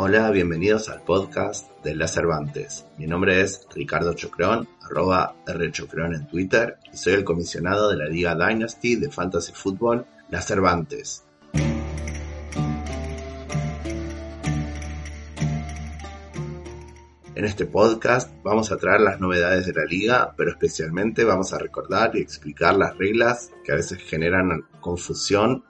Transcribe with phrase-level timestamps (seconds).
[0.00, 2.86] Hola, bienvenidos al podcast de Las Cervantes.
[2.98, 8.04] Mi nombre es Ricardo Chocrón, arroba Rchocrón en Twitter, y soy el comisionado de la
[8.04, 11.24] Liga Dynasty de Fantasy Football Las Cervantes.
[17.34, 21.58] En este podcast vamos a traer las novedades de la liga, pero especialmente vamos a
[21.58, 25.64] recordar y explicar las reglas que a veces generan confusión,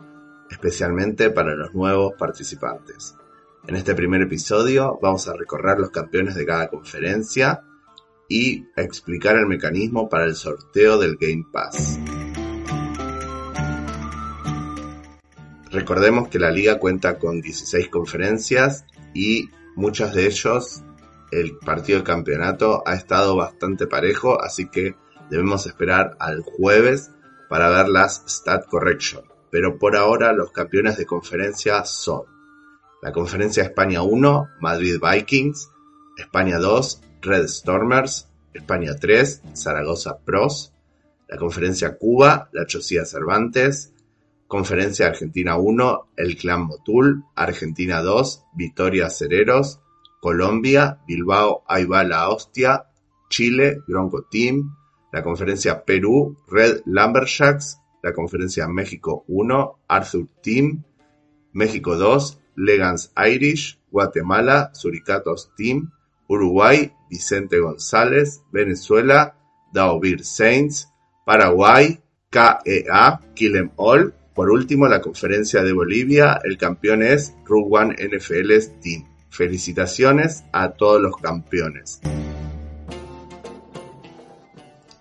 [0.51, 3.18] especialmente para los nuevos participantes.
[3.69, 7.65] En este primer episodio vamos a recorrer los campeones de cada conferencia
[8.27, 11.99] y explicar el mecanismo para el sorteo del Game Pass.
[15.71, 20.83] Recordemos que la liga cuenta con 16 conferencias y muchas de ellos
[21.31, 24.95] el partido de campeonato ha estado bastante parejo, así que
[25.29, 27.11] debemos esperar al jueves
[27.51, 29.25] para ver las stat correction.
[29.51, 32.38] Pero por ahora los campeones de conferencia son
[33.03, 35.71] la Conferencia España 1, Madrid Vikings,
[36.17, 40.73] España 2, Red Stormers, España 3, Zaragoza Pros,
[41.29, 43.93] la Conferencia Cuba, la Chosía Cervantes,
[44.47, 49.81] Conferencia Argentina 1, el Clan Motul, Argentina 2, Vitoria Cereros,
[50.21, 52.87] Colombia, Bilbao Aiba la Hostia,
[53.29, 54.75] Chile, Bronco Team,
[55.13, 60.83] la Conferencia Perú, Red Lumberjacks, la Conferencia México 1, Arthur Team,
[61.53, 65.91] México 2, Legans Irish, Guatemala, Suricatos Team,
[66.29, 69.37] Uruguay, Vicente González, Venezuela,
[69.73, 70.89] Daovir Saints,
[71.25, 74.15] Paraguay, KEA, Kill Em All.
[74.35, 79.05] Por último, la conferencia de Bolivia, el campeón es One NFL Team.
[79.31, 82.01] Felicitaciones a todos los campeones.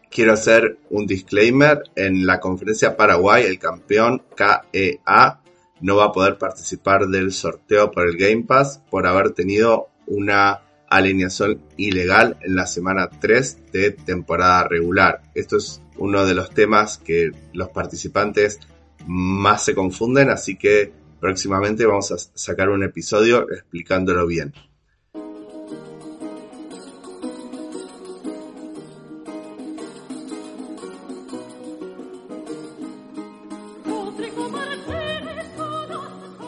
[0.09, 1.84] Quiero hacer un disclaimer.
[1.96, 5.41] En la conferencia Paraguay, el campeón KEA
[5.82, 10.62] no va a poder participar del sorteo por el Game Pass por haber tenido una
[10.90, 15.22] alineación ilegal en la semana 3 de temporada regular.
[15.36, 18.60] Esto es uno de los temas que los participantes
[19.06, 24.54] más se confunden, así que próximamente vamos a sacar un episodio explicándolo bien.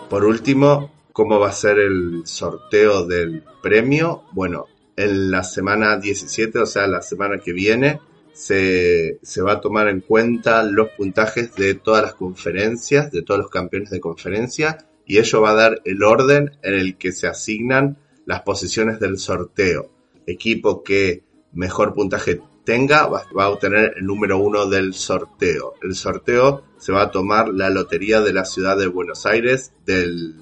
[0.10, 4.24] Por último, ¿cómo va a ser el sorteo del premio?
[4.32, 4.66] Bueno,
[4.96, 8.00] en la semana 17, o sea, la semana que viene,
[8.34, 13.52] se, va a tomar en cuenta los puntajes de todas las conferencias, de todos los
[13.52, 17.98] campeones de conferencia, y ello va a dar el orden en el que se asignan
[18.26, 19.92] las posiciones del sorteo.
[20.26, 25.76] Equipo que mejor puntaje tenga va, a obtener el número uno del sorteo.
[25.82, 30.36] El sorteo se va a tomar la lotería de la ciudad de Buenos Aires del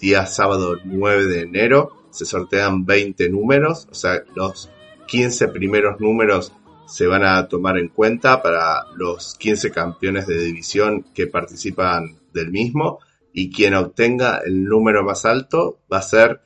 [0.00, 1.92] día sábado 9 de enero.
[2.10, 4.70] Se sortean 20 números, o sea, los
[5.06, 6.52] 15 primeros números
[6.86, 12.50] se van a tomar en cuenta para los 15 campeones de división que participan del
[12.50, 12.98] mismo
[13.32, 16.40] y quien obtenga el número más alto va a ser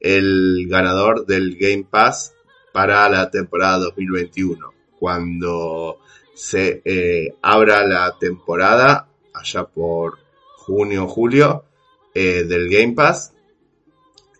[0.00, 2.34] el ganador del Game Pass
[2.72, 4.72] para la temporada 2021.
[4.98, 5.98] Cuando
[6.34, 10.18] se eh, abra la temporada allá por
[10.56, 11.64] junio o julio
[12.14, 13.34] eh, del Game Pass.